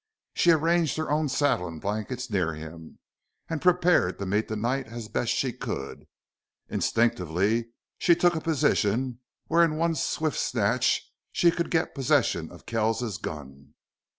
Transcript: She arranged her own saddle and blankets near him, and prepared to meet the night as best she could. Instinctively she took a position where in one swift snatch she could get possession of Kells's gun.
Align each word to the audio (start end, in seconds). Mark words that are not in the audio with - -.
She 0.33 0.49
arranged 0.49 0.97
her 0.97 1.11
own 1.11 1.29
saddle 1.29 1.67
and 1.67 1.79
blankets 1.79 2.27
near 2.27 2.55
him, 2.55 2.97
and 3.47 3.61
prepared 3.61 4.17
to 4.17 4.25
meet 4.25 4.47
the 4.47 4.55
night 4.55 4.87
as 4.87 5.07
best 5.07 5.31
she 5.31 5.53
could. 5.53 6.07
Instinctively 6.69 7.69
she 7.99 8.15
took 8.15 8.33
a 8.35 8.41
position 8.41 9.19
where 9.45 9.63
in 9.63 9.75
one 9.75 9.93
swift 9.93 10.39
snatch 10.39 11.03
she 11.31 11.51
could 11.51 11.69
get 11.69 11.93
possession 11.93 12.49
of 12.51 12.65
Kells's 12.65 13.19
gun. 13.19 13.75